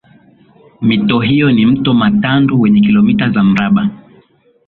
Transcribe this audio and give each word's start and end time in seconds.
Mito 0.81 1.19
hiyo 1.19 1.51
ni 1.51 1.65
Mto 1.65 1.93
Matandu 1.93 2.61
wenye 2.61 2.81
kilometa 2.81 3.29
za 3.29 3.43
mraba 3.43 3.89